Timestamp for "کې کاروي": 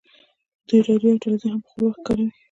1.97-2.29